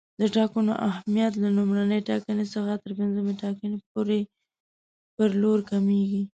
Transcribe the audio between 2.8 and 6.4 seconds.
تر پنځمې ټاکنې پر لور کمیږي.